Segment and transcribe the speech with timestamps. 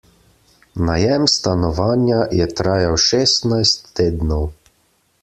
[0.85, 4.49] Najem stanovanja je trajal šestnajst tednov.